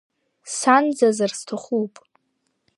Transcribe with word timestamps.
Санӡазар 0.57 1.31
сҭахуп. 1.39 1.93